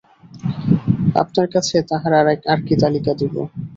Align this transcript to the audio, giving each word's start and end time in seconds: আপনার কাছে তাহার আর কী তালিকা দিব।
আপনার 1.21 1.47
কাছে 1.53 1.75
তাহার 1.89 2.13
আর 2.47 2.59
কী 2.65 2.73
তালিকা 2.81 3.11
দিব। 3.19 3.35